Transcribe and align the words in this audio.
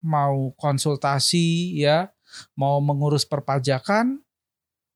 mau 0.00 0.56
konsultasi 0.56 1.76
ya, 1.76 2.08
mau 2.56 2.80
mengurus 2.80 3.28
perpajakan 3.28 4.20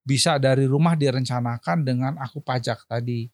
bisa 0.05 0.37
dari 0.41 0.65
rumah 0.65 0.97
direncanakan 0.97 1.85
dengan 1.85 2.13
aku 2.21 2.41
pajak 2.41 2.85
tadi. 2.89 3.29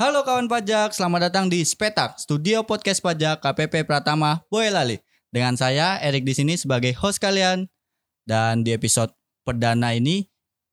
Halo 0.00 0.24
kawan 0.24 0.48
pajak, 0.48 0.96
selamat 0.96 1.28
datang 1.28 1.52
di 1.52 1.60
Spetak, 1.60 2.16
studio 2.16 2.64
podcast 2.64 3.04
pajak 3.04 3.44
KPP 3.44 3.84
Pratama 3.84 4.40
Boyolali. 4.48 4.96
Dengan 5.28 5.60
saya 5.60 6.00
Erik 6.00 6.24
di 6.24 6.32
sini 6.32 6.56
sebagai 6.56 6.96
host 6.96 7.20
kalian 7.20 7.68
dan 8.24 8.64
di 8.64 8.72
episode 8.72 9.12
perdana 9.44 9.92
ini 9.92 10.24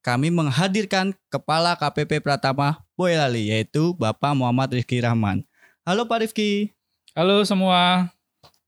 kami 0.07 0.31
menghadirkan 0.31 1.11
Kepala 1.27 1.75
KPP 1.75 2.23
Pratama 2.23 2.79
Boyolali 2.95 3.51
yaitu 3.51 3.91
Bapak 3.99 4.31
Muhammad 4.39 4.71
Rifki 4.71 5.03
Rahman. 5.03 5.43
Halo 5.83 6.07
Pak 6.07 6.23
Rifki. 6.23 6.71
Halo 7.11 7.43
semua. 7.43 8.07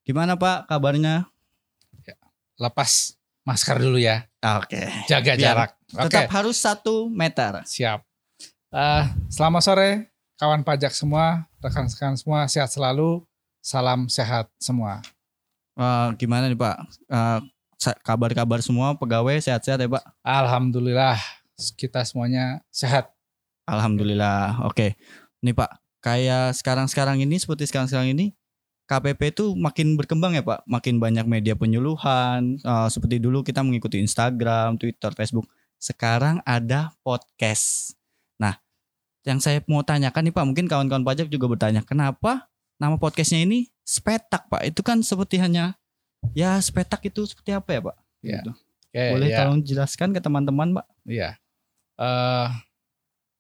Gimana 0.03 0.35
Pak 0.35 0.67
kabarnya? 0.67 1.31
Lepas 2.59 3.15
masker 3.47 3.79
dulu 3.79 3.95
ya. 3.95 4.27
Oke. 4.59 4.83
Jaga 5.07 5.39
Biar 5.39 5.55
jarak. 5.55 5.71
Tetap 5.87 6.27
harus 6.27 6.59
satu 6.59 7.07
meter. 7.07 7.63
Siap. 7.63 8.03
Eh, 8.75 9.03
selamat 9.31 9.61
sore 9.63 9.89
kawan 10.35 10.67
pajak 10.67 10.91
semua, 10.91 11.47
rekan-rekan 11.63 12.19
semua 12.19 12.51
sehat 12.51 12.67
selalu. 12.67 13.23
Salam 13.63 14.11
sehat 14.11 14.51
semua. 14.59 14.99
Eh, 15.79 16.07
gimana 16.19 16.51
nih 16.51 16.59
Pak? 16.59 16.83
Sa- 17.07 17.47
kabar-kabar 18.03 18.59
semua 18.59 18.93
pegawai 18.95 19.39
sehat-sehat 19.39 19.79
ya 19.79 19.89
Pak? 19.89 20.03
Alhamdulillah 20.23 21.17
kita 21.75 22.03
semuanya 22.07 22.63
sehat. 22.71 23.11
Alhamdulillah. 23.67 24.63
Oke. 24.65 24.95
Nih 25.43 25.51
Pak, 25.51 25.79
kayak 25.99 26.55
sekarang-sekarang 26.55 27.19
ini 27.19 27.35
seperti 27.35 27.67
sekarang-sekarang 27.67 28.15
ini 28.15 28.31
KPP 28.89 29.37
itu 29.37 29.45
makin 29.53 29.93
berkembang 29.99 30.33
ya 30.33 30.41
Pak. 30.41 30.65
Makin 30.65 30.97
banyak 30.97 31.29
media 31.29 31.53
penyuluhan. 31.53 32.57
Eh, 32.57 32.87
seperti 32.89 33.21
dulu 33.21 33.45
kita 33.45 33.61
mengikuti 33.61 34.01
Instagram, 34.01 34.79
Twitter, 34.81 35.13
Facebook. 35.13 35.45
Sekarang 35.77 36.41
ada 36.43 36.91
podcast. 37.05 37.93
Nah, 38.41 38.57
yang 39.23 39.37
saya 39.37 39.61
mau 39.69 39.85
tanyakan 39.85 40.31
nih 40.31 40.33
Pak, 40.33 40.45
mungkin 40.47 40.65
kawan-kawan 40.65 41.05
pajak 41.05 41.29
juga 41.29 41.45
bertanya, 41.47 41.85
kenapa 41.85 42.49
nama 42.81 42.97
podcastnya 42.97 43.45
ini 43.45 43.69
Spetak 43.85 44.49
Pak? 44.49 44.65
Itu 44.65 44.81
kan 44.81 45.05
seperti 45.05 45.37
hanya 45.37 45.77
ya 46.31 46.57
Spetak 46.59 47.01
itu 47.05 47.25
seperti 47.25 47.51
apa 47.51 47.69
ya 47.71 47.81
Pak? 47.81 47.95
Ya. 48.19 48.31
Gitu. 48.41 48.51
Oke, 48.89 49.03
Boleh 49.13 49.29
ya. 49.29 49.37
tolong 49.43 49.59
jelaskan 49.61 50.09
ke 50.11 50.19
teman-teman 50.19 50.67
Pak? 50.75 50.85
Iya. 51.05 51.29
Eh, 51.95 52.47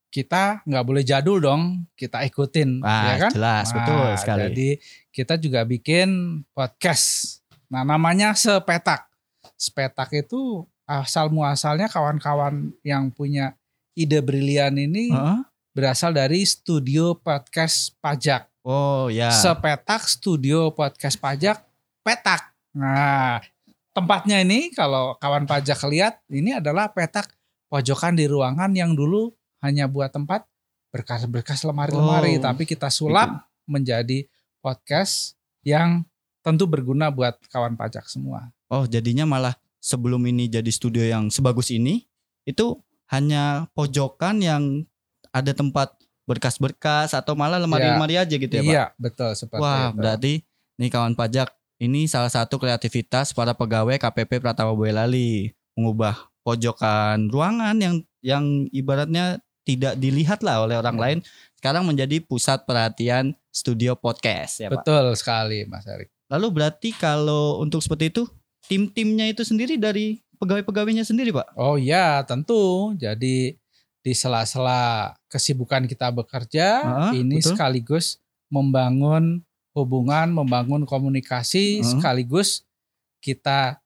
kita 0.09 0.65
nggak 0.65 0.85
boleh 0.85 1.03
jadul 1.05 1.37
dong, 1.37 1.85
kita 1.93 2.25
ikutin, 2.25 2.81
Ah, 2.81 3.13
ya 3.13 3.29
kan? 3.29 3.31
jelas, 3.31 3.67
betul 3.69 3.93
Nah, 4.09 4.17
sekali. 4.17 4.41
Jadi 4.49 4.69
kita 5.09 5.37
juga 5.37 5.61
bikin 5.63 6.09
podcast. 6.49 7.39
Nah, 7.69 7.85
namanya 7.85 8.33
Sepetak. 8.33 9.05
Sepetak 9.53 10.09
itu 10.17 10.65
asal 10.83 11.29
muasalnya 11.29 11.85
kawan-kawan 11.85 12.73
yang 12.81 13.13
punya 13.13 13.53
ide 13.93 14.17
brilian 14.19 14.73
ini 14.73 15.13
Heeh. 15.13 15.39
berasal 15.71 16.09
dari 16.09 16.41
studio 16.41 17.13
podcast 17.13 17.93
pajak. 18.01 18.49
Oh 18.65 19.13
ya. 19.13 19.29
Sepetak 19.29 20.09
studio 20.09 20.73
podcast 20.73 21.21
pajak 21.21 21.61
petak. 22.01 22.48
Nah, 22.75 23.41
tempatnya 23.93 24.41
ini 24.41 24.69
kalau 24.73 25.17
kawan 25.17 25.49
pajak 25.49 25.79
lihat 25.89 26.21
ini 26.29 26.57
adalah 26.57 26.91
petak 26.93 27.29
pojokan 27.69 28.17
di 28.17 28.25
ruangan 28.25 28.73
yang 28.73 28.93
dulu 28.93 29.33
hanya 29.61 29.85
buat 29.85 30.09
tempat 30.09 30.45
berkas-berkas 30.89 31.65
lemari-lemari, 31.69 32.41
Oh, 32.41 32.49
tapi 32.49 32.65
kita 32.65 32.89
sulap 32.89 33.45
menjadi 33.69 34.25
podcast 34.59 35.37
yang 35.61 36.01
tentu 36.41 36.65
berguna 36.65 37.13
buat 37.13 37.37
kawan 37.53 37.77
pajak 37.77 38.09
semua. 38.09 38.49
Oh, 38.73 38.89
jadinya 38.89 39.29
malah 39.29 39.53
sebelum 39.77 40.25
ini 40.25 40.49
jadi 40.49 40.69
studio 40.73 41.05
yang 41.05 41.29
sebagus 41.29 41.69
ini, 41.69 42.09
itu 42.47 42.79
hanya 43.13 43.69
pojokan 43.77 44.41
yang 44.41 44.63
ada 45.29 45.53
tempat 45.53 45.93
berkas-berkas 46.25 47.13
atau 47.17 47.33
malah 47.33 47.57
lemari-lemari 47.57 48.17
aja 48.17 48.35
gitu 48.37 48.49
ya, 48.49 48.61
Pak? 48.61 48.73
Iya, 48.73 48.85
betul 49.01 49.31
seperti 49.33 49.61
Wah, 49.61 49.89
itu. 49.89 49.97
berarti 49.97 50.33
nih 50.77 50.89
kawan 50.89 51.13
pajak, 51.17 51.49
ini 51.79 52.05
salah 52.05 52.27
satu 52.27 52.59
kreativitas 52.59 53.31
para 53.31 53.55
pegawai 53.55 53.95
KPP 53.95 54.39
Pratama 54.39 54.75
Boyolali 54.75 55.55
mengubah 55.73 56.27
pojokan 56.43 57.27
ruangan 57.27 57.75
yang 57.79 57.95
yang 58.19 58.45
ibaratnya 58.69 59.39
tidak 59.63 59.95
dilihat 59.95 60.43
lah 60.43 60.65
oleh 60.65 60.75
orang 60.75 60.95
Ya. 60.95 61.01
lain 61.01 61.19
sekarang 61.55 61.83
menjadi 61.85 62.19
pusat 62.19 62.63
perhatian 62.63 63.31
studio 63.49 63.93
podcast 63.93 64.59
ya, 64.59 64.67
Pak. 64.67 64.81
Betul 64.81 65.05
sekali, 65.15 65.63
Mas 65.63 65.83
Erik. 65.85 66.07
Lalu 66.27 66.47
berarti 66.51 66.89
kalau 66.91 67.59
untuk 67.59 67.79
seperti 67.79 68.11
itu, 68.11 68.23
tim-timnya 68.65 69.27
itu 69.27 69.43
sendiri 69.43 69.75
dari 69.75 70.19
pegawai-pegawainya 70.39 71.03
sendiri, 71.03 71.31
Pak? 71.31 71.55
Oh 71.55 71.75
iya, 71.75 72.23
tentu. 72.23 72.91
Jadi 72.95 73.59
di 73.99 74.13
sela-sela 74.15 75.11
kesibukan 75.27 75.83
kita 75.83 76.09
bekerja, 76.09 76.67
Ah, 76.81 77.11
ini 77.11 77.43
betul. 77.43 77.53
sekaligus 77.53 78.23
membangun 78.47 79.43
hubungan, 79.81 80.31
membangun 80.31 80.83
komunikasi, 80.83 81.79
Ah. 81.79 81.85
sekaligus 81.95 82.63
kita 83.19 83.79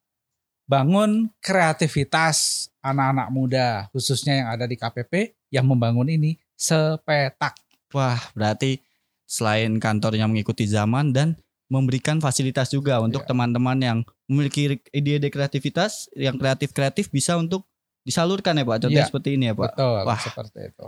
bangun 0.66 1.30
kreativitas 1.40 2.70
anak-anak 2.80 3.28
muda, 3.30 3.68
khususnya 3.92 4.44
yang 4.44 4.48
ada 4.50 4.66
di 4.66 4.76
KPP 4.76 5.36
yang 5.52 5.66
membangun 5.68 6.08
ini 6.08 6.40
sepetak. 6.56 7.56
Wah, 7.92 8.20
berarti 8.34 8.80
selain 9.24 9.78
kantornya 9.78 10.26
mengikuti 10.26 10.66
zaman 10.66 11.14
dan 11.14 11.36
memberikan 11.68 12.22
fasilitas 12.22 12.70
juga 12.70 13.02
untuk 13.02 13.26
Ya. 13.26 13.28
teman-teman 13.34 13.78
yang 13.82 14.00
memiliki 14.30 14.78
ide-ide 14.94 15.30
kreativitas, 15.34 16.06
yang 16.14 16.38
kreatif-kreatif 16.38 17.10
bisa 17.10 17.34
untuk 17.38 17.66
disalurkan 18.04 18.54
ya 18.54 18.64
Pak. 18.64 18.78
Contohnya 18.80 19.02
Ya. 19.02 19.08
seperti 19.08 19.30
ini 19.36 19.48
ya 19.48 19.56
Pak. 19.56 19.74
Betul, 19.74 20.00
Wah. 20.04 20.20
seperti 20.20 20.60
itu. 20.68 20.88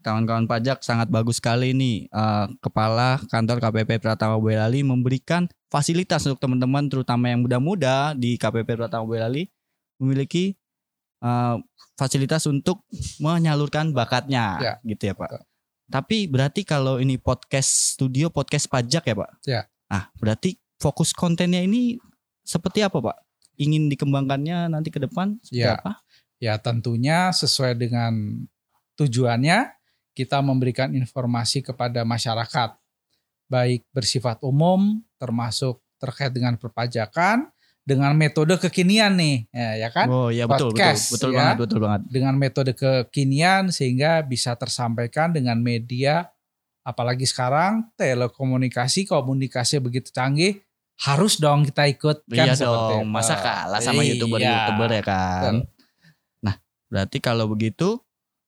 Kawan-kawan 0.00 0.44
pajak 0.44 0.78
sangat 0.80 1.08
bagus 1.08 1.38
sekali 1.38 1.70
nih 1.70 2.06
eh, 2.06 2.46
Kepala 2.58 3.22
Kantor 3.24 3.58
KPP 3.60 3.98
Pratama 3.98 4.36
Boyolali 4.36 4.82
memberikan 4.82 5.46
fasilitas 5.66 6.22
untuk 6.24 6.38
teman-teman 6.38 6.86
terutama 6.86 7.26
yang 7.26 7.40
muda-muda 7.40 8.12
di 8.12 8.34
KPP 8.34 8.74
Pratama 8.74 9.02
Boyolali 9.02 9.46
memiliki 9.96 10.54
eh, 11.18 11.56
fasilitas 11.94 12.44
untuk 12.44 12.82
menyalurkan 13.16 13.90
bakatnya 13.90 14.58
Ya, 14.58 14.72
gitu 14.84 15.08
ya 15.08 15.14
Pak. 15.14 15.30
betul. 15.30 15.42
Tapi 15.86 16.26
berarti 16.26 16.60
kalau 16.60 16.98
ini 16.98 17.14
podcast 17.14 17.94
studio 17.94 18.26
podcast 18.26 18.66
pajak 18.66 19.06
ya 19.06 19.14
Pak? 19.14 19.30
Ya. 19.46 19.60
Ah, 19.86 20.10
berarti 20.18 20.58
fokus 20.76 21.14
kontennya 21.14 21.62
ini 21.62 21.94
seperti 22.42 22.82
apa 22.82 22.98
Pak? 22.98 23.16
Ingin 23.56 23.86
dikembangkannya 23.86 24.68
nanti 24.68 24.90
ke 24.90 24.98
depan 24.98 25.38
seperti 25.40 25.62
Ya. 25.62 25.78
apa? 25.78 26.02
Ya 26.36 26.60
tentunya 26.60 27.32
sesuai 27.32 27.76
dengan 27.80 28.12
tujuannya 28.96 29.72
kita 30.16 30.40
memberikan 30.40 30.92
informasi 30.96 31.60
kepada 31.60 32.04
masyarakat 32.04 32.76
baik 33.46 33.84
bersifat 33.94 34.40
umum 34.42 35.04
termasuk 35.20 35.78
terkait 36.02 36.32
dengan 36.34 36.56
perpajakan 36.58 37.46
dengan 37.86 38.10
metode 38.18 38.58
kekinian 38.58 39.14
nih 39.14 39.46
ya, 39.54 39.86
ya 39.86 39.88
kan 39.94 40.06
Oh 40.10 40.28
ya 40.34 40.50
betul 40.50 40.74
betul 40.74 40.82
Podcast, 40.82 41.04
betul 41.14 41.30
ya. 41.30 41.36
banget 41.38 41.56
betul 41.62 41.78
banget. 41.86 42.00
dengan 42.10 42.34
metode 42.34 42.72
kekinian 42.74 43.70
sehingga 43.70 44.26
bisa 44.26 44.58
tersampaikan 44.58 45.30
dengan 45.30 45.62
media 45.62 46.26
apalagi 46.82 47.22
sekarang 47.22 47.86
telekomunikasi 47.94 49.06
komunikasi 49.06 49.78
begitu 49.78 50.10
canggih 50.10 50.58
harus 51.06 51.38
dong 51.38 51.62
kita 51.68 51.86
ikut 51.92 52.24
kan 52.26 52.46
iya 52.50 52.54
seperti 52.56 52.94
dong, 52.98 53.04
itu. 53.06 53.14
masa 53.14 53.34
kalah 53.38 53.80
sama 53.84 54.00
Iya, 54.02 54.16
youtuber-youtuber 54.16 54.90
ya 54.90 55.02
kan. 55.04 55.54
Nah, 55.60 55.75
berarti 56.92 57.18
kalau 57.18 57.50
begitu 57.50 57.98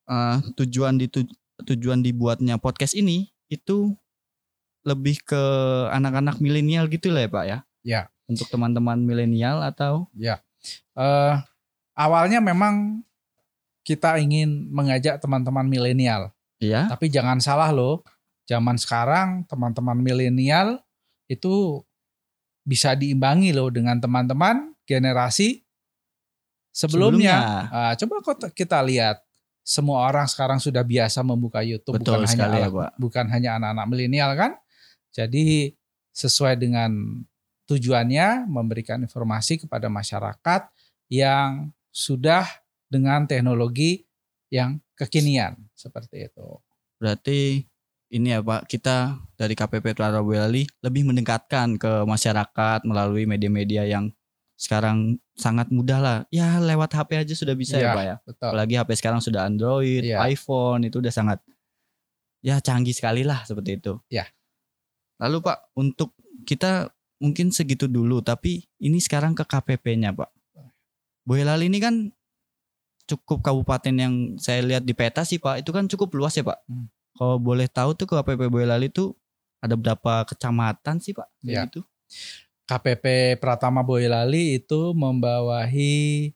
eh, 0.09 0.37
tujuan 0.59 0.99
di 0.99 1.06
tujuan 1.66 2.00
dibuatnya 2.03 2.59
podcast 2.59 2.95
ini 2.95 3.30
itu 3.51 3.97
lebih 4.86 5.21
ke 5.27 5.42
anak-anak 5.91 6.39
milenial 6.39 6.86
gitu 6.89 7.10
lah 7.10 7.27
ya 7.27 7.30
Pak 7.30 7.45
ya? 7.45 7.59
Ya. 7.83 8.03
Untuk 8.28 8.47
teman-teman 8.53 9.01
milenial 9.01 9.65
atau 9.65 10.09
Ya, 10.13 10.45
eh, 10.97 11.34
awalnya 11.97 12.45
memang 12.45 13.01
kita 13.83 14.21
ingin 14.21 14.68
mengajak 14.68 15.16
teman-teman 15.16 15.65
milenial, 15.65 16.28
ya? 16.60 16.84
tapi 16.92 17.09
jangan 17.09 17.41
salah 17.41 17.72
loh, 17.72 18.04
zaman 18.45 18.77
sekarang 18.77 19.48
teman-teman 19.48 19.97
milenial 19.97 20.84
itu 21.24 21.80
bisa 22.68 22.92
diimbangi 22.92 23.57
loh 23.57 23.72
dengan 23.72 23.97
teman-teman 23.97 24.77
generasi 24.84 25.65
sebelumnya. 26.72 27.68
Ah, 27.68 27.92
coba 27.97 28.20
kok 28.22 28.53
kita 28.53 28.78
lihat, 28.84 29.20
semua 29.62 30.09
orang 30.09 30.24
sekarang 30.24 30.56
sudah 30.56 30.80
biasa 30.80 31.20
membuka 31.20 31.60
YouTube, 31.60 32.00
Betul 32.00 32.24
bukan 32.24 32.24
hanya 32.24 32.32
sekali 32.32 32.56
ya 32.56 32.66
anak- 32.68 32.76
Pak. 32.76 32.91
bukan 32.97 33.26
hanya 33.28 33.50
anak-anak 33.60 33.86
milenial 33.86 34.30
kan. 34.32 34.53
Jadi 35.12 35.76
sesuai 36.12 36.56
dengan 36.56 36.91
tujuannya 37.68 38.48
memberikan 38.48 39.04
informasi 39.04 39.60
kepada 39.60 39.92
masyarakat 39.92 40.72
yang 41.12 41.68
sudah 41.92 42.48
dengan 42.88 43.28
teknologi 43.28 44.09
yang 44.48 44.80
kekinian 44.97 45.60
seperti 45.76 46.32
itu. 46.32 46.48
Berarti 46.97 47.68
ini 48.09 48.32
ya 48.32 48.41
Pak, 48.41 48.65
kita 48.72 49.20
dari 49.36 49.53
KPP 49.53 49.92
Boyolali 49.92 50.65
lebih 50.80 51.04
mendekatkan 51.04 51.76
ke 51.76 52.09
masyarakat 52.09 52.88
melalui 52.88 53.28
media-media 53.28 53.84
yang 53.84 54.09
sekarang 54.56 55.20
sangat 55.39 55.71
mudah 55.71 55.99
lah. 56.03 56.17
Ya 56.35 56.59
lewat 56.59 56.93
HP 56.93 57.23
aja 57.23 57.35
sudah 57.39 57.55
bisa 57.55 57.79
ya, 57.79 57.95
ya 57.95 57.97
Pak 57.97 58.05
ya. 58.05 58.17
Betul. 58.27 58.47
Apalagi 58.51 58.75
HP 58.75 58.91
sekarang 58.99 59.21
sudah 59.23 59.47
Android, 59.47 60.03
ya. 60.03 60.27
iPhone 60.27 60.85
itu 60.85 60.99
udah 60.99 61.15
sangat 61.15 61.39
ya 62.43 62.59
canggih 62.59 62.93
sekali 62.93 63.23
lah 63.23 63.47
seperti 63.47 63.79
itu. 63.79 63.97
Ya. 64.11 64.27
Lalu 65.23 65.43
Pak, 65.43 65.75
untuk 65.79 66.15
kita 66.43 66.91
mungkin 67.23 67.51
segitu 67.51 67.87
dulu, 67.91 68.23
tapi 68.23 68.67
ini 68.83 68.99
sekarang 68.99 69.35
ke 69.35 69.47
KPP-nya 69.47 70.15
Pak. 70.15 70.31
Boyolali 71.27 71.67
ini 71.69 71.79
kan 71.83 71.95
cukup 73.09 73.41
kabupaten 73.41 73.95
yang 73.95 74.15
saya 74.41 74.63
lihat 74.65 74.85
di 74.85 74.95
peta 74.95 75.23
sih 75.27 75.41
Pak, 75.43 75.63
itu 75.63 75.71
kan 75.75 75.87
cukup 75.91 76.15
luas 76.19 76.35
ya 76.39 76.47
Pak. 76.47 76.59
Hmm. 76.67 76.87
Kalau 77.19 77.37
boleh 77.43 77.67
tahu 77.67 77.99
tuh 77.99 78.07
KPP 78.07 78.47
Boyolali 78.47 78.91
itu 78.91 79.11
ada 79.59 79.75
berapa 79.75 80.23
kecamatan 80.23 81.03
sih 81.03 81.13
Pak? 81.13 81.29
Ya. 81.43 81.67
Gitu. 81.67 81.83
KPP 82.68 83.36
Pratama 83.41 83.80
Boyolali 83.80 84.60
itu 84.60 84.92
membawahi 84.92 86.30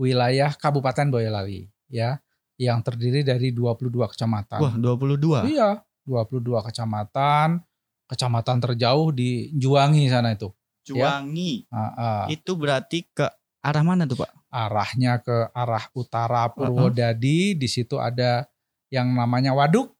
wilayah 0.00 0.56
Kabupaten 0.56 1.12
Boyolali 1.12 1.68
ya 1.92 2.24
yang 2.56 2.80
terdiri 2.80 3.20
dari 3.20 3.52
22 3.52 3.92
kecamatan. 4.08 4.58
Wah, 4.62 4.74
22. 4.80 5.52
Iya, 5.52 5.84
22 6.08 6.66
kecamatan. 6.72 7.60
Kecamatan 8.04 8.56
terjauh 8.64 9.10
di 9.12 9.52
Juwangi 9.52 10.06
sana 10.08 10.32
itu. 10.32 10.48
Juwangi. 10.86 11.66
Ya? 11.68 11.76
Uh, 11.76 11.84
uh. 12.00 12.22
Itu 12.30 12.54
berarti 12.54 13.04
ke 13.10 13.26
arah 13.64 13.82
mana 13.82 14.08
tuh, 14.08 14.22
Pak? 14.22 14.30
Arahnya 14.54 15.18
ke 15.18 15.50
arah 15.50 15.90
utara 15.96 16.46
Purwodadi, 16.52 17.40
uh 17.42 17.44
-huh. 17.56 17.60
di 17.60 17.68
situ 17.68 17.96
ada 17.98 18.46
yang 18.92 19.10
namanya 19.10 19.50
Waduk. 19.56 19.90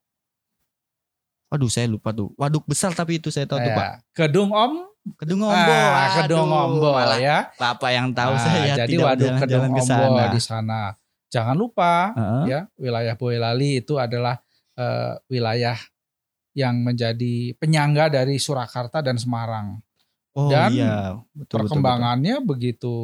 Waduh 1.50 1.70
saya 1.72 1.90
lupa 1.90 2.14
tuh. 2.14 2.30
Waduk 2.38 2.64
besar 2.70 2.94
tapi 2.94 3.18
itu 3.18 3.34
saya 3.34 3.50
tahu 3.50 3.58
ya. 3.58 3.66
tuh 3.66 3.74
Pak. 3.74 3.90
Kedung 4.14 4.54
Om. 4.54 4.93
Kedung 5.20 5.44
Ombo. 5.44 5.76
Ah, 5.76 6.08
Kedung 6.24 6.48
Ombo 6.48 6.96
ya. 7.20 7.52
Bapak 7.60 7.90
yang 7.92 8.16
tahu 8.16 8.32
nah, 8.34 8.40
saya 8.40 8.72
jadi 8.84 8.88
tidak 8.88 9.06
Waduk 9.12 9.32
Kedung 9.44 9.68
Ombo 9.68 10.24
di 10.32 10.40
sana. 10.40 10.96
Jangan 11.28 11.56
lupa 11.58 12.14
uh 12.14 12.20
-huh. 12.20 12.44
ya 12.48 12.60
wilayah 12.80 13.14
Boyolali 13.18 13.84
itu 13.84 14.00
adalah 14.00 14.40
uh, 14.80 15.18
wilayah 15.28 15.76
yang 16.54 16.80
menjadi 16.86 17.52
penyangga 17.58 18.08
dari 18.08 18.38
Surakarta 18.38 19.02
dan 19.02 19.18
Semarang. 19.18 19.82
Oh 20.34 20.50
dan 20.50 20.70
iya, 20.74 21.18
betul, 21.30 21.66
perkembangannya 21.66 22.42
betul, 22.42 22.46
betul. 22.46 22.50
begitu 22.54 22.94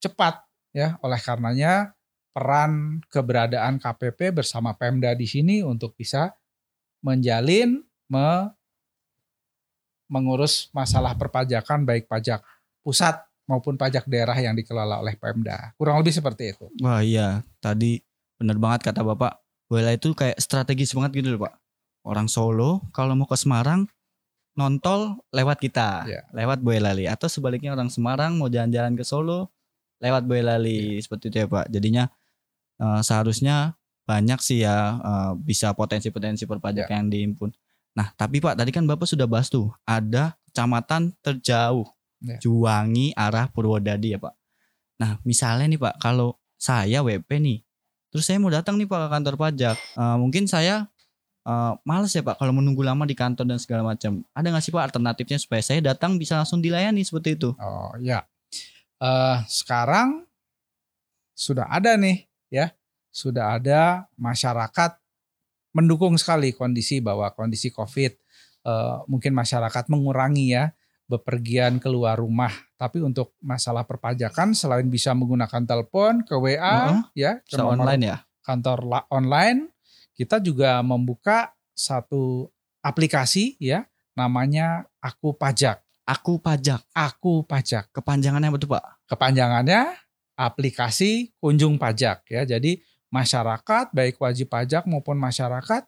cepat 0.00 0.44
ya. 0.76 1.00
Oleh 1.00 1.18
karenanya 1.18 1.98
peran 2.30 3.02
keberadaan 3.10 3.82
KPP 3.82 4.30
bersama 4.30 4.76
Pemda 4.76 5.10
di 5.16 5.26
sini 5.26 5.64
untuk 5.64 5.96
bisa 5.98 6.36
menjalin 7.02 7.82
me, 8.06 8.52
mengurus 10.08 10.72
masalah 10.72 11.14
perpajakan 11.14 11.84
baik 11.84 12.08
pajak 12.08 12.40
pusat 12.82 13.20
maupun 13.48 13.80
pajak 13.80 14.04
daerah 14.04 14.36
yang 14.36 14.52
dikelola 14.52 15.00
oleh 15.00 15.16
Pemda. 15.16 15.72
Kurang 15.80 16.00
lebih 16.00 16.12
seperti 16.12 16.52
itu. 16.52 16.68
Wah 16.84 17.00
iya, 17.00 17.44
tadi 17.60 18.00
benar 18.36 18.60
banget 18.60 18.92
kata 18.92 19.00
Bapak. 19.04 19.40
Bola 19.68 19.92
itu 19.92 20.16
kayak 20.16 20.40
strategis 20.40 20.92
banget 20.96 21.20
gitu 21.20 21.36
loh 21.36 21.48
Pak. 21.48 21.54
Orang 22.04 22.28
Solo 22.28 22.84
kalau 22.92 23.12
mau 23.12 23.28
ke 23.28 23.36
Semarang 23.36 23.84
nontol 24.56 25.20
lewat 25.30 25.60
kita, 25.60 26.08
yeah. 26.08 26.24
lewat 26.32 26.64
Boyolali 26.64 27.04
atau 27.04 27.28
sebaliknya 27.28 27.76
orang 27.76 27.92
Semarang 27.92 28.40
mau 28.40 28.48
jalan-jalan 28.48 28.96
ke 28.96 29.04
Solo 29.04 29.52
lewat 30.00 30.24
Boyolali 30.24 30.96
yeah. 30.98 31.04
seperti 31.04 31.28
itu 31.32 31.36
ya 31.44 31.48
Pak. 31.48 31.66
Jadinya 31.68 32.04
uh, 32.80 33.00
seharusnya 33.04 33.76
banyak 34.08 34.40
sih 34.40 34.64
ya 34.64 34.96
uh, 34.96 35.32
bisa 35.36 35.76
potensi-potensi 35.76 36.48
perpajakan 36.48 36.88
yeah. 36.88 37.00
yang 37.04 37.08
diimpun. 37.12 37.52
Nah, 37.98 38.14
tapi 38.14 38.38
Pak 38.38 38.54
tadi 38.54 38.70
kan 38.70 38.86
Bapak 38.86 39.10
sudah 39.10 39.26
bahas 39.26 39.50
tuh 39.50 39.74
ada 39.82 40.38
kecamatan 40.46 41.10
terjauh 41.18 41.82
yeah. 42.22 42.38
Juwangi 42.38 43.10
arah 43.18 43.50
Purwodadi 43.50 44.14
ya 44.14 44.22
Pak. 44.22 44.34
Nah, 45.02 45.18
misalnya 45.26 45.66
nih 45.66 45.82
Pak, 45.82 45.98
kalau 45.98 46.38
saya 46.54 47.02
WP 47.02 47.26
nih, 47.42 47.58
terus 48.14 48.22
saya 48.26 48.38
mau 48.38 48.54
datang 48.54 48.78
nih 48.78 48.86
Pak 48.86 48.98
ke 49.02 49.08
kantor 49.10 49.34
pajak, 49.34 49.76
uh, 49.98 50.14
mungkin 50.14 50.46
saya 50.46 50.86
uh, 51.42 51.74
males 51.82 52.14
ya 52.14 52.22
Pak 52.22 52.38
kalau 52.38 52.54
menunggu 52.54 52.86
lama 52.86 53.02
di 53.02 53.18
kantor 53.18 53.46
dan 53.50 53.58
segala 53.58 53.82
macam. 53.82 54.22
Ada 54.30 54.46
nggak 54.46 54.62
sih 54.62 54.70
Pak 54.70 54.94
alternatifnya 54.94 55.38
supaya 55.42 55.62
saya 55.62 55.82
datang 55.82 56.18
bisa 56.22 56.38
langsung 56.38 56.62
dilayani 56.62 57.02
seperti 57.02 57.34
itu? 57.34 57.50
Oh 57.58 57.94
ya, 57.98 58.22
uh, 59.02 59.42
sekarang 59.50 60.22
sudah 61.38 61.70
ada 61.70 61.94
nih 61.94 62.26
ya 62.50 62.74
sudah 63.14 63.58
ada 63.58 64.10
masyarakat 64.18 64.98
mendukung 65.76 66.16
sekali 66.16 66.54
kondisi 66.56 66.98
bahwa 67.02 67.28
kondisi 67.32 67.68
COVID 67.72 68.12
uh, 68.64 69.04
mungkin 69.06 69.36
masyarakat 69.36 69.84
mengurangi 69.92 70.56
ya 70.56 70.72
bepergian 71.08 71.80
keluar 71.80 72.20
rumah. 72.20 72.52
Tapi 72.76 73.00
untuk 73.00 73.32
masalah 73.40 73.88
perpajakan 73.88 74.52
selain 74.52 74.86
bisa 74.86 75.16
menggunakan 75.16 75.64
telepon 75.64 76.22
ke 76.22 76.36
WA 76.36 76.56
uh 76.56 76.76
-huh. 76.92 77.02
ya 77.16 77.40
ke 77.42 77.58
online 77.58 78.02
ya 78.04 78.18
kantor 78.48 79.04
online 79.12 79.68
kita 80.16 80.40
juga 80.40 80.80
membuka 80.80 81.52
satu 81.76 82.48
aplikasi 82.80 83.60
ya 83.60 83.84
namanya 84.16 84.88
Aku 85.04 85.36
Pajak. 85.36 85.84
Aku 86.08 86.40
Pajak. 86.40 86.82
Aku 86.96 87.44
Pajak. 87.44 87.92
Kepanjangannya 87.92 88.50
betul 88.50 88.72
Pak? 88.74 89.04
Kepanjangannya 89.06 89.94
aplikasi 90.34 91.36
kunjung 91.38 91.76
pajak 91.76 92.26
ya. 92.26 92.42
Jadi 92.48 92.82
masyarakat 93.08 93.90
baik 93.92 94.20
wajib 94.20 94.52
pajak 94.52 94.84
maupun 94.84 95.16
masyarakat 95.16 95.84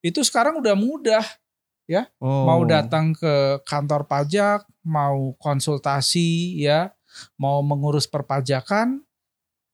itu 0.00 0.20
sekarang 0.24 0.58
udah 0.58 0.74
mudah 0.78 1.24
ya. 1.90 2.06
Oh. 2.22 2.46
mau 2.46 2.62
datang 2.62 3.10
ke 3.12 3.60
kantor 3.66 4.06
pajak 4.06 4.62
mau 4.86 5.34
konsultasi 5.36 6.62
ya. 6.62 6.94
Mau 7.34 7.58
mengurus 7.66 8.06
perpajakan 8.06 9.02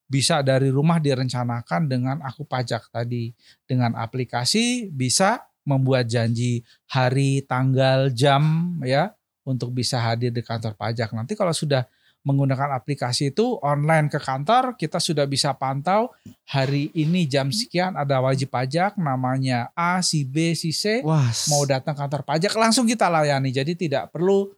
bisa 0.08 0.40
dari 0.40 0.72
rumah 0.72 0.96
direncanakan 0.96 1.84
dengan 1.84 2.16
aku 2.24 2.48
pajak 2.48 2.88
tadi. 2.88 3.36
Dengan 3.68 3.92
aplikasi 3.92 4.88
bisa 4.88 5.44
membuat 5.66 6.08
janji 6.08 6.64
hari 6.88 7.44
tanggal 7.44 8.08
jam 8.14 8.76
ya 8.86 9.12
untuk 9.44 9.76
bisa 9.76 10.00
hadir 10.00 10.32
di 10.32 10.40
kantor 10.40 10.74
pajak. 10.78 11.12
Nanti 11.12 11.36
kalau 11.36 11.52
sudah 11.52 11.84
menggunakan 12.26 12.74
aplikasi 12.74 13.30
itu 13.30 13.54
online 13.62 14.10
ke 14.10 14.18
kantor 14.18 14.74
kita 14.74 14.98
sudah 14.98 15.30
bisa 15.30 15.54
pantau 15.54 16.10
hari 16.50 16.90
ini 16.98 17.22
jam 17.30 17.54
sekian 17.54 17.94
ada 17.94 18.18
wajib 18.18 18.50
pajak 18.50 18.98
namanya 18.98 19.70
A 19.78 20.02
si 20.02 20.26
B 20.26 20.58
si 20.58 20.74
C 20.74 21.06
Wah. 21.06 21.30
mau 21.54 21.62
datang 21.62 21.94
kantor 21.94 22.26
pajak 22.26 22.50
langsung 22.58 22.82
kita 22.82 23.06
layani 23.06 23.54
jadi 23.54 23.78
tidak 23.78 24.10
perlu 24.10 24.50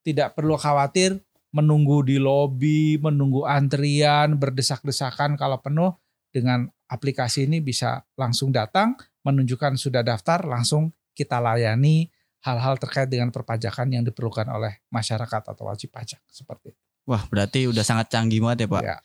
tidak 0.00 0.32
perlu 0.32 0.56
khawatir 0.56 1.20
menunggu 1.52 2.00
di 2.00 2.16
lobi 2.16 2.96
menunggu 2.96 3.44
antrian 3.44 4.40
berdesak-desakan 4.40 5.36
kalau 5.36 5.60
penuh 5.60 5.92
dengan 6.32 6.64
aplikasi 6.88 7.44
ini 7.44 7.60
bisa 7.60 8.00
langsung 8.16 8.48
datang 8.48 8.96
menunjukkan 9.20 9.76
sudah 9.76 10.00
daftar 10.00 10.48
langsung 10.48 10.96
kita 11.12 11.44
layani 11.44 12.08
hal-hal 12.42 12.74
terkait 12.80 13.06
dengan 13.06 13.30
perpajakan 13.30 13.86
yang 13.92 14.02
diperlukan 14.02 14.48
oleh 14.50 14.82
masyarakat 14.90 15.42
atau 15.46 15.64
wajib 15.70 15.94
pajak 15.94 16.18
seperti 16.26 16.74
itu. 16.74 16.81
Wah, 17.08 17.22
berarti 17.26 17.66
udah 17.66 17.82
sangat 17.82 18.10
canggih 18.14 18.38
banget 18.38 18.66
ya, 18.66 18.68
Pak. 18.70 18.82
Ya. 18.82 18.96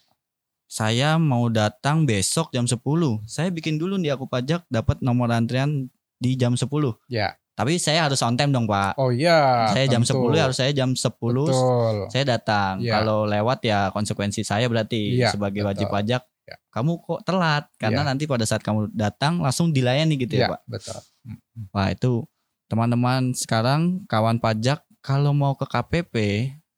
Saya 0.68 1.10
mau 1.16 1.48
datang 1.48 2.04
besok 2.04 2.52
jam 2.52 2.68
10. 2.68 2.78
Saya 3.26 3.50
bikin 3.50 3.80
dulu 3.80 3.96
nih 3.96 4.14
aku 4.14 4.28
pajak 4.28 4.68
dapat 4.68 5.00
nomor 5.00 5.32
antrian 5.32 5.88
di 6.20 6.36
jam 6.36 6.54
10. 6.54 6.68
Ya. 7.08 7.40
Tapi 7.58 7.82
saya 7.82 8.06
harus 8.06 8.22
on 8.22 8.38
time 8.38 8.54
dong, 8.54 8.70
Pak. 8.70 9.02
Oh 9.02 9.10
iya. 9.10 9.66
Saya 9.74 9.90
tentu. 9.90 10.14
jam 10.14 10.22
10 10.30 10.38
harus 10.46 10.58
saya 10.62 10.72
jam 10.78 10.94
10 10.94 11.10
Betul. 11.10 11.96
saya 12.14 12.24
datang. 12.38 12.86
Ya. 12.86 13.02
Kalau 13.02 13.26
lewat 13.26 13.66
ya 13.66 13.90
konsekuensi 13.90 14.46
saya 14.46 14.70
berarti 14.70 15.18
ya, 15.18 15.34
sebagai 15.34 15.66
betul. 15.66 15.70
wajib 15.74 15.88
pajak 15.90 16.22
ya. 16.46 16.56
kamu 16.70 17.02
kok 17.02 17.20
telat 17.26 17.66
karena 17.82 18.06
ya. 18.06 18.08
nanti 18.14 18.30
pada 18.30 18.46
saat 18.46 18.62
kamu 18.62 18.94
datang 18.94 19.42
langsung 19.42 19.74
dilayani 19.74 20.22
gitu 20.22 20.38
ya, 20.38 20.46
ya 20.46 20.54
Pak. 20.54 20.62
betul. 20.70 21.00
Wah, 21.74 21.90
itu 21.90 22.12
teman-teman 22.70 23.34
sekarang 23.34 24.06
kawan 24.06 24.38
pajak 24.38 24.86
kalau 25.02 25.34
mau 25.34 25.58
ke 25.58 25.66
KPP 25.66 26.16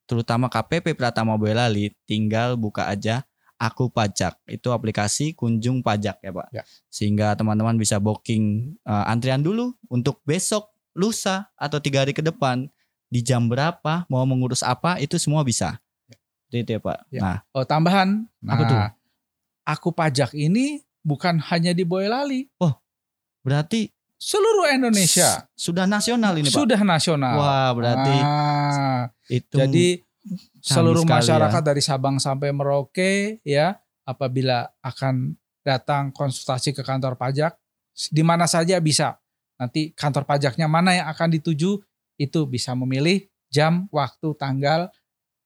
terutama 0.10 0.50
KPP 0.50 0.98
Pratama 0.98 1.38
Boyolali 1.38 1.94
tinggal 2.10 2.58
buka 2.58 2.89
aja 2.89 3.30
Aku 3.60 3.92
Pajak. 3.92 4.39
Itu 4.48 4.72
aplikasi 4.72 5.36
kunjung 5.36 5.84
pajak 5.84 6.24
ya 6.24 6.32
Pak. 6.32 6.48
Ya. 6.56 6.63
Sehingga 6.88 7.36
teman-teman 7.36 7.75
bisa 7.75 8.00
booking 8.00 8.74
uh, 8.88 9.04
antrian 9.12 9.44
dulu 9.44 9.75
untuk 9.92 10.24
besok, 10.24 10.72
lusa 10.96 11.51
atau 11.60 11.78
tiga 11.84 12.08
hari 12.08 12.16
ke 12.16 12.24
depan 12.24 12.72
di 13.12 13.20
jam 13.20 13.51
berapa 13.51 14.08
mau 14.08 14.24
mengurus 14.24 14.63
apa 14.63 14.96
itu 15.04 15.20
semua 15.20 15.44
bisa. 15.44 15.75
Ya. 16.50 16.63
Itu 16.63 16.72
ya 16.72 16.80
Pak. 16.80 17.00
Ya. 17.12 17.20
Nah, 17.22 17.38
oh 17.51 17.68
tambahan. 17.68 18.24
Nah, 18.39 18.54
apa 18.56 18.63
tuh? 18.63 18.80
Aku 19.68 19.89
Pajak 19.92 20.34
ini 20.34 20.82
bukan 21.04 21.38
hanya 21.51 21.75
di 21.75 21.84
Boyolali. 21.84 22.48
Oh, 22.63 22.80
berarti 23.44 23.92
seluruh 24.20 24.68
Indonesia. 24.70 25.48
Sudah 25.56 25.88
nasional 25.88 26.36
ini 26.36 26.52
Pak? 26.52 26.60
Sudah 26.60 26.82
nasional. 26.84 27.36
Wah 27.40 27.72
berarti 27.72 28.16
ah, 28.20 29.04
itu 29.32 29.56
jadi 29.56 29.88
seluruh 30.60 31.08
ya. 31.08 31.24
masyarakat 31.24 31.62
ya. 31.64 31.68
dari 31.72 31.82
Sabang 31.82 32.20
sampai 32.20 32.52
Merauke 32.52 33.40
ya 33.48 33.80
apabila 34.04 34.68
akan 34.84 35.40
datang 35.64 36.12
konsultasi 36.12 36.76
ke 36.76 36.84
kantor 36.84 37.16
pajak 37.16 37.56
di 38.12 38.22
mana 38.22 38.46
saja 38.46 38.78
bisa. 38.84 39.18
Nanti 39.60 39.92
kantor 39.92 40.24
pajaknya 40.24 40.72
mana 40.72 40.96
yang 40.96 41.08
akan 41.12 41.36
dituju 41.36 41.84
itu 42.20 42.40
bisa 42.48 42.72
memilih 42.76 43.28
jam, 43.52 43.92
waktu, 43.92 44.32
tanggal, 44.40 44.88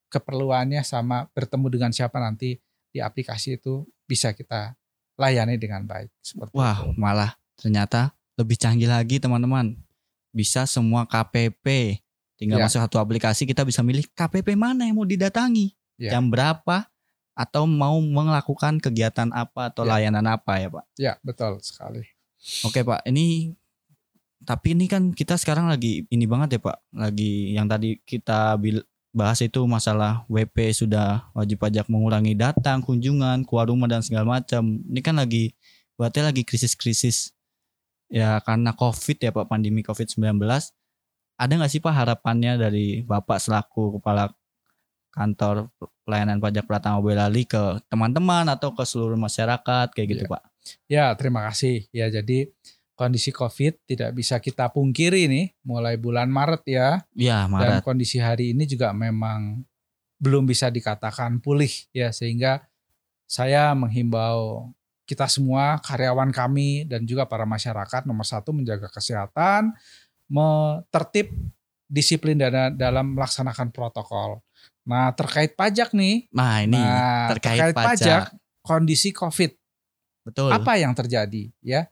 keperluannya 0.06 0.86
sama 0.86 1.26
bertemu 1.34 1.66
dengan 1.66 1.90
siapa 1.90 2.22
nanti 2.22 2.54
di 2.94 3.02
aplikasi 3.02 3.58
itu 3.58 3.82
bisa 4.06 4.30
kita 4.30 4.78
layani 5.18 5.58
dengan 5.58 5.82
baik. 5.82 6.14
Seperti 6.22 6.54
Wah, 6.54 6.86
itu. 6.86 6.94
malah 6.94 7.34
ternyata 7.58 8.14
lebih 8.34 8.56
canggih 8.58 8.90
lagi 8.90 9.22
teman-teman. 9.22 9.78
Bisa 10.34 10.66
semua 10.66 11.06
KPP. 11.06 11.98
Tinggal 12.34 12.58
ya. 12.58 12.64
masuk 12.66 12.82
satu 12.82 12.98
aplikasi 12.98 13.46
kita 13.46 13.62
bisa 13.62 13.80
milih 13.80 14.10
KPP 14.10 14.58
mana 14.58 14.84
yang 14.86 14.98
mau 14.98 15.06
didatangi. 15.06 15.74
Ya. 15.94 16.18
Jam 16.18 16.26
berapa 16.26 16.90
atau 17.34 17.66
mau 17.66 17.98
melakukan 17.98 18.78
kegiatan 18.78 19.30
apa 19.34 19.70
atau 19.70 19.86
ya. 19.86 19.98
layanan 19.98 20.26
apa 20.26 20.58
ya 20.58 20.68
Pak? 20.70 20.84
Ya 20.98 21.12
betul 21.22 21.58
sekali. 21.62 22.02
Oke 22.66 22.82
Pak, 22.82 23.06
ini 23.08 23.54
tapi 24.44 24.76
ini 24.76 24.84
kan 24.86 25.10
kita 25.16 25.40
sekarang 25.40 25.66
lagi 25.66 26.04
ini 26.12 26.28
banget 26.28 26.58
ya 26.58 26.60
Pak, 26.60 26.78
lagi 26.92 27.56
yang 27.56 27.64
tadi 27.64 27.96
kita 28.04 28.60
bahas 29.14 29.40
itu 29.40 29.62
masalah 29.64 30.26
WP 30.26 30.74
sudah 30.74 31.30
wajib 31.32 31.62
pajak 31.62 31.86
mengurangi 31.86 32.34
datang, 32.34 32.82
kunjungan, 32.82 33.46
keluar 33.46 33.70
rumah 33.70 33.86
dan 33.86 34.02
segala 34.02 34.42
macam. 34.42 34.82
Ini 34.90 35.00
kan 35.00 35.16
lagi 35.16 35.54
berarti 35.94 36.20
lagi 36.20 36.42
krisis-krisis 36.42 37.32
ya 38.14 38.38
karena 38.46 38.70
COVID 38.78 39.18
ya 39.18 39.30
Pak, 39.34 39.50
pandemi 39.50 39.82
COVID-19. 39.82 40.38
Ada 41.34 41.52
nggak 41.58 41.72
sih 41.74 41.82
Pak 41.82 41.94
harapannya 41.94 42.54
dari 42.54 43.02
Bapak 43.02 43.42
selaku 43.42 43.98
kepala 43.98 44.30
kantor 45.10 45.70
pelayanan 46.06 46.38
pajak 46.38 46.66
Pratama 46.66 47.02
Boyolali 47.02 47.46
ke 47.46 47.82
teman-teman 47.90 48.46
atau 48.50 48.70
ke 48.70 48.86
seluruh 48.86 49.18
masyarakat 49.18 49.90
kayak 49.90 50.08
gitu 50.14 50.24
ya. 50.26 50.30
Pak? 50.30 50.42
Ya, 50.86 51.06
terima 51.18 51.42
kasih. 51.50 51.90
Ya, 51.90 52.06
jadi 52.06 52.50
kondisi 52.94 53.34
COVID 53.34 53.90
tidak 53.90 54.10
bisa 54.14 54.38
kita 54.38 54.70
pungkiri 54.70 55.26
nih 55.26 55.54
mulai 55.66 55.98
bulan 55.98 56.30
Maret 56.30 56.62
ya. 56.66 56.88
Iya, 57.14 57.50
Maret. 57.50 57.62
Dan 57.62 57.74
kondisi 57.82 58.22
hari 58.22 58.54
ini 58.54 58.66
juga 58.70 58.94
memang 58.94 59.66
belum 60.22 60.46
bisa 60.46 60.70
dikatakan 60.70 61.42
pulih 61.42 61.70
ya 61.90 62.14
sehingga 62.14 62.62
saya 63.26 63.74
menghimbau 63.74 64.70
kita 65.04 65.28
semua 65.28 65.76
karyawan 65.84 66.32
kami 66.32 66.88
dan 66.88 67.04
juga 67.04 67.28
para 67.28 67.44
masyarakat 67.44 68.08
nomor 68.08 68.24
satu 68.24 68.56
menjaga 68.56 68.88
kesehatan, 68.88 69.72
tertib 70.88 71.32
disiplin 71.88 72.36
dalam 72.74 73.12
melaksanakan 73.14 73.68
protokol. 73.68 74.40
Nah 74.88 75.12
terkait 75.12 75.56
pajak 75.56 75.92
nih, 75.96 76.28
nah 76.32 76.60
ini 76.64 76.76
nah, 76.76 77.32
terkait, 77.36 77.72
terkait 77.72 77.76
pajak. 77.76 77.88
pajak 77.88 78.22
kondisi 78.64 79.12
COVID, 79.12 79.52
betul. 80.28 80.48
Apa 80.52 80.80
yang 80.80 80.92
terjadi 80.96 81.52
ya? 81.60 81.88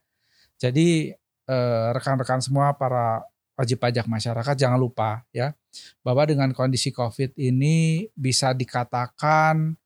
Jadi 0.61 1.13
eh, 1.49 1.87
rekan-rekan 1.93 2.41
semua 2.41 2.73
para 2.77 3.25
wajib 3.57 3.79
pajak 3.81 4.09
masyarakat 4.09 4.55
jangan 4.57 4.81
lupa 4.81 5.25
ya 5.31 5.53
bahwa 6.01 6.25
dengan 6.25 6.51
kondisi 6.57 6.89
Covid 6.93 7.37
ini 7.37 8.09
bisa 8.17 8.57
dikatakan 8.57 9.77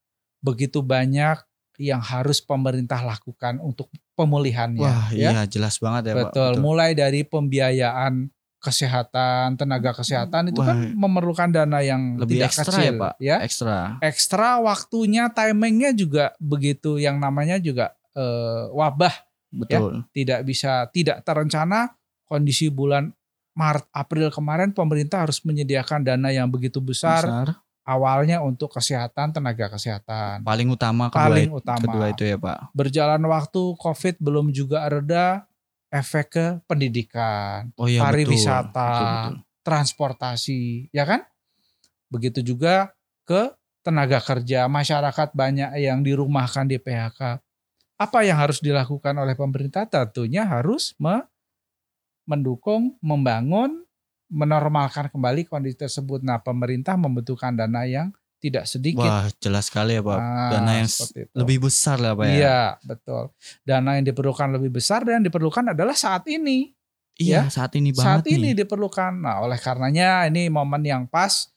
begitu 0.43 0.83
banyak 0.83 1.43
yang 1.79 2.01
harus 2.01 2.41
pemerintah 2.41 3.01
lakukan 3.05 3.61
untuk 3.61 3.93
pemulihannya. 4.17 4.83
Wah, 4.83 5.09
ya. 5.13 5.33
iya 5.33 5.43
jelas 5.45 5.77
banget 5.81 6.13
ya 6.13 6.15
Betul. 6.15 6.25
Pak. 6.25 6.33
Betul. 6.33 6.53
Mulai 6.63 6.91
dari 6.97 7.21
pembiayaan 7.25 8.33
kesehatan, 8.57 9.55
tenaga 9.55 9.95
kesehatan 9.95 10.51
itu 10.51 10.59
kan 10.59 10.75
Wah, 10.75 10.91
kan 10.91 10.99
memerlukan 10.99 11.49
dana 11.55 11.79
yang 11.85 12.19
lebih 12.19 12.43
tidak 12.43 12.51
ekstra 12.51 12.65
kecil, 12.73 12.83
ya, 12.83 12.93
Pak. 12.99 13.15
Ya. 13.23 13.37
Ekstra. 13.45 13.79
Ekstra 14.03 14.49
waktunya, 14.59 15.31
timingnya 15.31 15.95
juga 15.95 16.35
begitu. 16.43 16.99
Yang 16.99 17.17
namanya 17.21 17.57
juga 17.63 17.95
eh, 18.17 18.65
wabah 18.75 19.27
Ya, 19.55 19.59
Betul. 19.63 19.93
Ya, 19.95 20.03
tidak 20.13 20.41
bisa 20.45 20.73
tidak 20.91 21.23
terencana 21.23 21.95
kondisi 22.27 22.69
bulan 22.69 23.15
Maret 23.57 23.89
April 23.89 24.29
kemarin 24.29 24.77
pemerintah 24.77 25.25
harus 25.25 25.41
menyediakan 25.41 26.05
dana 26.05 26.29
yang 26.29 26.53
begitu 26.53 26.77
besar, 26.83 27.25
besar. 27.25 27.49
Awalnya 27.87 28.43
untuk 28.43 28.75
kesehatan 28.75 29.31
tenaga 29.31 29.71
kesehatan. 29.71 30.43
Paling 30.43 30.69
utama 30.69 31.07
kedua, 31.07 31.23
paling 31.23 31.51
utama. 31.55 31.83
Kedua 31.87 32.07
itu 32.11 32.23
ya 32.27 32.37
Pak. 32.37 32.75
Berjalan 32.75 33.23
waktu 33.31 33.63
COVID 33.79 34.15
belum 34.19 34.51
juga 34.51 34.91
reda, 34.91 35.47
efek 35.89 36.27
ke 36.35 36.47
pendidikan, 36.67 37.71
oh, 37.79 37.87
iya, 37.87 38.03
pariwisata, 38.03 38.75
betul. 38.75 38.91
Betul, 38.91 39.15
betul. 39.15 39.35
transportasi, 39.63 40.61
ya 40.91 41.07
kan? 41.07 41.23
Begitu 42.11 42.43
juga 42.43 42.91
ke 43.23 43.55
tenaga 43.87 44.19
kerja 44.19 44.67
masyarakat 44.67 45.31
banyak 45.31 45.79
yang 45.79 46.03
dirumahkan 46.03 46.67
di 46.67 46.83
PHK 46.83 47.39
apa 47.97 48.29
yang 48.29 48.37
harus 48.37 48.61
dilakukan 48.61 49.17
oleh 49.17 49.33
pemerintah? 49.33 49.89
Tentunya 49.89 50.45
harus 50.45 50.93
me 51.01 51.25
mendukung, 52.27 52.99
membangun, 53.01 53.86
menormalkan 54.27 55.11
kembali 55.11 55.47
kondisi 55.47 55.79
tersebut. 55.79 56.23
Nah, 56.23 56.43
pemerintah 56.43 56.99
membutuhkan 56.99 57.55
dana 57.55 57.87
yang 57.87 58.11
tidak 58.43 58.69
sedikit. 58.69 59.07
Wah, 59.07 59.27
jelas 59.41 59.73
sekali 59.73 59.97
ya 59.97 60.03
Pak. 60.05 60.19
Nah, 60.21 60.51
dana 60.53 60.73
yang 60.79 60.91
lebih 61.35 61.59
besar 61.67 61.97
lah 61.99 62.13
Pak 62.13 62.27
ya. 62.29 62.35
Iya, 62.37 62.61
betul. 62.85 63.23
Dana 63.65 63.91
yang 63.99 64.05
diperlukan 64.07 64.49
lebih 64.55 64.71
besar 64.77 65.03
dan 65.03 65.25
diperlukan 65.25 65.73
adalah 65.73 65.97
saat 65.97 66.29
ini. 66.29 66.77
Iya, 67.17 67.49
ya? 67.49 67.51
saat 67.51 67.73
ini 67.81 67.97
banget 67.97 68.23
Saat 68.23 68.27
ini 68.29 68.53
diperlukan. 68.53 69.25
Nah, 69.25 69.41
oleh 69.41 69.57
karenanya 69.57 70.29
ini 70.29 70.53
momen 70.53 70.85
yang 70.85 71.09
pas 71.09 71.49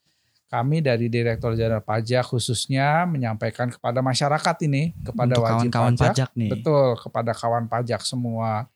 kami 0.50 0.82
dari 0.82 1.06
Direktur 1.06 1.54
Jenderal 1.54 1.84
Pajak 1.84 2.34
khususnya 2.34 3.06
menyampaikan 3.06 3.70
kepada 3.70 4.02
masyarakat 4.02 4.56
ini, 4.66 4.96
kepada 5.04 5.38
Untuk 5.38 5.46
wajib 5.46 5.70
kawan 5.70 5.94
-kawan 5.94 5.94
pajak, 5.94 6.10
pajak 6.10 6.30
nih. 6.34 6.50
betul 6.50 6.86
kepada 6.98 7.32
kawan 7.36 7.64
pajak 7.70 8.02
semua 8.02 8.66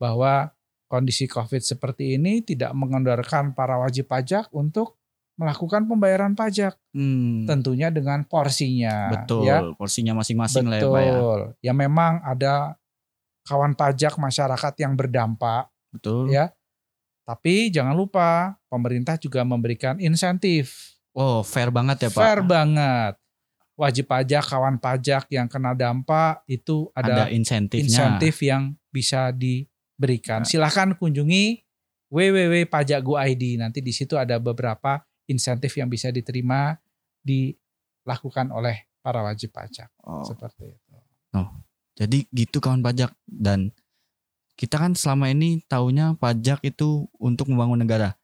bahwa 0.00 0.48
kondisi 0.92 1.24
COVID 1.24 1.64
seperti 1.64 2.20
ini 2.20 2.44
tidak 2.44 2.76
mengendorkan 2.76 3.56
para 3.56 3.80
wajib 3.80 4.12
pajak 4.12 4.52
untuk 4.52 5.00
melakukan 5.40 5.88
pembayaran 5.88 6.36
pajak, 6.36 6.76
hmm. 6.92 7.48
tentunya 7.48 7.88
dengan 7.88 8.28
porsinya. 8.28 9.08
Betul, 9.16 9.48
ya. 9.48 9.64
porsinya 9.72 10.12
masing-masing 10.20 10.68
lah 10.68 10.76
ya 10.76 10.84
Pak 10.92 11.00
ya. 11.00 11.16
Ya 11.64 11.72
memang 11.72 12.20
ada 12.20 12.76
kawan 13.48 13.72
pajak 13.72 14.20
masyarakat 14.20 14.74
yang 14.76 14.92
berdampak, 14.92 15.72
betul. 15.88 16.28
Ya, 16.28 16.52
tapi 17.24 17.72
jangan 17.72 17.96
lupa 17.96 18.60
pemerintah 18.68 19.16
juga 19.16 19.40
memberikan 19.40 19.96
insentif 19.96 20.92
Oh, 21.12 21.44
fair 21.44 21.68
banget 21.68 22.08
ya 22.08 22.10
Pak. 22.10 22.20
Fair 22.20 22.40
banget. 22.40 23.14
Wajib 23.76 24.04
pajak, 24.08 24.44
kawan 24.48 24.76
pajak 24.80 25.28
yang 25.32 25.48
kena 25.48 25.72
dampak 25.76 26.44
itu 26.48 26.88
ada, 26.92 27.24
ada 27.28 27.32
insentifnya. 27.32 27.88
insentif 27.88 28.40
yang 28.44 28.76
bisa 28.92 29.32
diberikan. 29.32 29.71
Nah. 30.42 30.48
Silahkan 30.48 30.98
kunjungi 30.98 31.62
www.pajak.go.id. 32.10 33.44
Nanti 33.62 33.78
di 33.78 33.92
situ 33.94 34.18
ada 34.18 34.42
beberapa 34.42 35.00
insentif 35.30 35.78
yang 35.78 35.86
bisa 35.86 36.10
diterima 36.10 36.74
dilakukan 37.22 38.50
oleh 38.50 38.90
para 38.98 39.22
wajib 39.22 39.54
pajak. 39.54 39.88
Oh. 40.02 40.26
Seperti 40.26 40.74
itu. 40.74 40.92
Oh. 41.38 41.48
Jadi 41.94 42.26
gitu 42.34 42.58
kawan 42.58 42.82
pajak 42.82 43.14
dan 43.28 43.70
kita 44.58 44.76
kan 44.80 44.92
selama 44.98 45.30
ini 45.30 45.62
taunya 45.64 46.18
pajak 46.18 46.60
itu 46.66 47.08
untuk 47.16 47.48
membangun 47.48 47.84
negara 47.84 48.16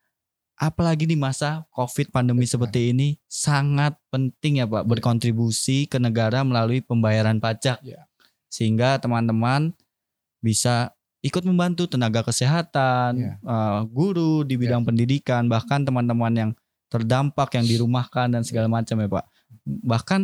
apalagi 0.58 1.06
di 1.06 1.14
masa 1.14 1.64
Covid 1.70 2.10
pandemi 2.10 2.44
Betul. 2.44 2.52
seperti 2.58 2.80
ini 2.90 3.08
sangat 3.30 3.94
penting 4.10 4.60
ya 4.60 4.66
Pak 4.66 4.82
ya. 4.84 4.86
berkontribusi 4.90 5.86
ke 5.86 6.02
negara 6.02 6.42
melalui 6.42 6.82
pembayaran 6.82 7.38
pajak. 7.38 7.78
Ya. 7.86 8.10
Sehingga 8.50 8.98
teman-teman 8.98 9.72
bisa 10.42 10.97
ikut 11.18 11.42
membantu 11.42 11.90
tenaga 11.90 12.22
kesehatan, 12.22 13.12
ya. 13.18 13.32
uh, 13.42 13.82
guru 13.90 14.46
di 14.46 14.54
bidang 14.54 14.82
ya. 14.82 14.86
pendidikan, 14.86 15.50
bahkan 15.50 15.82
teman-teman 15.82 16.32
yang 16.34 16.50
terdampak 16.88 17.52
yang 17.58 17.66
dirumahkan 17.66 18.32
dan 18.32 18.42
segala 18.46 18.70
macam 18.70 18.96
ya 18.96 19.08
Pak. 19.10 19.24
Bahkan 19.66 20.20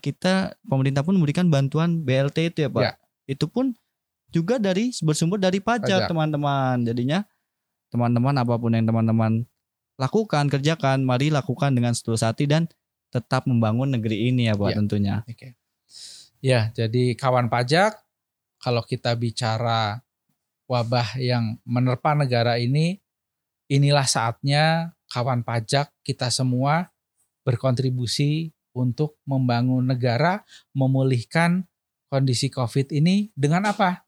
kita 0.00 0.56
pemerintah 0.66 1.04
pun 1.04 1.14
memberikan 1.20 1.46
bantuan 1.52 2.02
BLT 2.02 2.54
itu 2.54 2.58
ya 2.66 2.70
Pak. 2.72 2.84
Ya. 2.84 2.92
Itu 3.28 3.46
pun 3.46 3.76
juga 4.32 4.56
dari 4.56 4.92
bersumber 5.04 5.36
dari 5.40 5.60
pajak 5.60 6.08
teman-teman. 6.08 6.84
Jadinya 6.84 7.24
teman-teman 7.92 8.34
apa 8.40 8.54
pun 8.56 8.72
yang 8.72 8.88
teman-teman 8.88 9.44
lakukan, 9.98 10.46
kerjakan, 10.48 11.02
mari 11.02 11.28
lakukan 11.28 11.74
dengan 11.74 11.92
setulus 11.92 12.22
hati 12.24 12.46
dan 12.46 12.70
tetap 13.08 13.44
membangun 13.48 13.88
negeri 13.88 14.30
ini 14.32 14.48
ya 14.48 14.54
Pak 14.54 14.70
ya. 14.72 14.76
tentunya. 14.76 15.14
Oke. 15.24 15.56
Ya, 16.38 16.70
jadi 16.70 17.18
kawan 17.18 17.50
pajak 17.50 17.98
kalau 18.62 18.86
kita 18.86 19.10
bicara 19.18 19.98
wabah 20.68 21.16
yang 21.16 21.56
menerpa 21.64 22.12
negara 22.12 22.60
ini, 22.60 23.00
inilah 23.72 24.04
saatnya 24.04 24.92
kawan 25.08 25.40
pajak 25.42 25.88
kita 26.04 26.28
semua 26.28 26.92
berkontribusi 27.42 28.52
untuk 28.76 29.16
membangun 29.24 29.88
negara, 29.88 30.44
memulihkan 30.76 31.64
kondisi 32.12 32.52
Covid 32.52 32.92
ini 32.92 33.32
dengan 33.32 33.72
apa? 33.72 34.04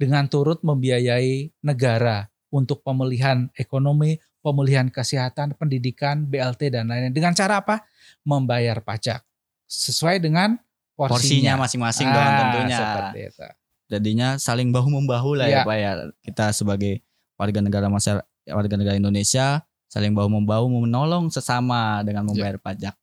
Dengan 0.00 0.26
turut 0.26 0.64
membiayai 0.64 1.52
negara 1.62 2.26
untuk 2.48 2.80
pemulihan 2.80 3.52
ekonomi, 3.54 4.16
pemulihan 4.40 4.88
kesehatan, 4.88 5.54
pendidikan, 5.54 6.24
BLT 6.24 6.72
dan 6.72 6.88
lain-lain. 6.88 7.14
Dengan 7.14 7.36
cara 7.36 7.60
apa? 7.60 7.84
Membayar 8.24 8.80
pajak 8.80 9.22
sesuai 9.68 10.24
dengan 10.24 10.56
porsinya 10.96 11.60
masing-masing 11.60 12.08
ah, 12.08 12.14
dong 12.16 12.30
tentunya. 12.40 12.78
Seperti 12.80 13.18
itu. 13.28 13.48
Jadinya 13.88 14.36
saling 14.36 14.70
bahu 14.70 14.88
membahu 14.92 15.34
lah 15.36 15.48
ya, 15.48 15.64
Iya. 15.64 15.68
Pak 15.68 15.76
ya. 15.76 15.92
Kita 16.22 16.46
sebagai 16.52 17.00
warga 17.40 17.60
negara 17.64 17.86
masyarakat 17.88 18.24
warga 18.48 18.74
negara 18.80 18.96
Indonesia 18.96 19.60
saling 19.88 20.12
bahu 20.12 20.28
membahu 20.28 20.84
menolong 20.84 21.32
sesama 21.32 22.04
dengan 22.04 22.24
Iya. 22.24 22.28
membayar 22.32 22.56
pajak. 22.60 22.96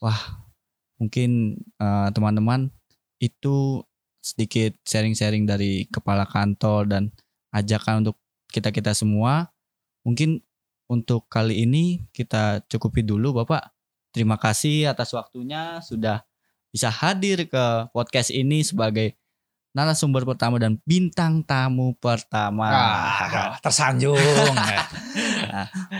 Wah, 0.00 0.44
mungkin 1.00 1.56
eh, 1.80 2.08
teman-teman 2.12 2.68
itu 3.18 3.80
sedikit 4.22 4.76
sharing-sharing 4.86 5.48
dari 5.48 5.90
kepala 5.90 6.22
kantor 6.28 6.86
dan 6.86 7.02
ajakan 7.50 8.06
untuk 8.06 8.16
kita-kita 8.52 8.94
semua. 8.94 9.50
Mungkin 10.06 10.42
untuk 10.86 11.26
kali 11.26 11.64
ini 11.64 12.04
kita 12.12 12.62
cukupi 12.68 13.00
dulu 13.02 13.42
Bapak. 13.42 13.72
Terima 14.12 14.36
kasih 14.36 14.92
atas 14.92 15.16
waktunya 15.16 15.80
sudah 15.80 16.20
bisa 16.68 16.92
hadir 16.92 17.48
ke 17.48 17.64
podcast 17.96 18.28
ini 18.28 18.60
sebagai 18.60 19.16
narasumber 19.72 20.28
pertama 20.28 20.60
dan 20.60 20.76
bintang 20.84 21.40
tamu 21.42 21.96
pertama. 21.96 22.68
Ah, 22.68 23.56
tersanjung. 23.64 24.16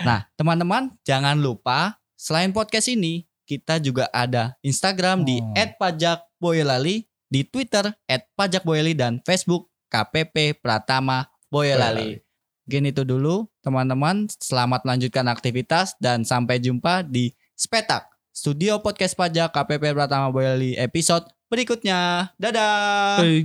Nah, 0.02 0.24
teman-teman 0.32 0.96
jangan 1.04 1.36
lupa 1.36 2.00
selain 2.16 2.48
podcast 2.56 2.88
ini 2.88 3.28
kita 3.44 3.76
juga 3.76 4.08
ada 4.08 4.56
Instagram 4.64 5.28
di 5.28 5.44
Oh. 5.44 5.52
@pajakboyolali, 5.52 7.04
di 7.28 7.40
Twitter 7.44 7.92
@pajakboyolali 8.08 8.96
dan 8.96 9.20
Facebook 9.20 9.68
KPP 9.92 10.56
Pratama 10.56 11.28
Boyolali. 11.52 12.24
Mungkin 12.64 12.88
itu 12.88 13.04
dulu 13.04 13.44
teman-teman. 13.60 14.24
Selamat 14.40 14.88
melanjutkan 14.88 15.28
aktivitas 15.28 15.92
dan 16.00 16.24
sampai 16.24 16.56
jumpa 16.56 17.04
di 17.04 17.36
Spetak 17.52 18.08
Studio 18.32 18.80
Podcast 18.80 19.12
Pajak 19.12 19.52
KPP 19.52 19.92
Pratama 19.92 20.32
Boyolali 20.32 20.72
episode 20.80 21.28
berikutnya. 21.52 22.32
Dadah. 22.40 23.20
Eh, 23.20 23.44